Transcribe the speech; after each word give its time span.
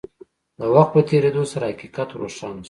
د 0.59 0.61
وخت 0.73 0.89
په 0.95 1.01
تېرېدو 1.09 1.43
سره 1.51 1.65
حقيقت 1.71 2.09
روښانه 2.21 2.57
شو. 2.57 2.59